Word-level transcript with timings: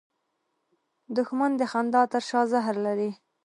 دښمن 1.15 1.51
د 1.57 1.61
خندا 1.71 2.01
تر 2.13 2.23
شا 2.29 2.41
زهر 2.51 2.75
لري 2.85 3.11